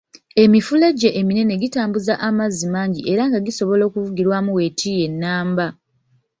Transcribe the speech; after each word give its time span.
Emifulejje 0.43 1.09
eminene 1.19 1.53
gitambuza 1.63 2.13
amazzi 2.27 2.65
mangi 2.73 3.01
era 3.11 3.23
nga 3.29 3.39
gisobola 3.45 3.79
n'okuvugirwamu 3.83 4.49
weetiiye 4.57 5.05
nnamba 5.13 5.65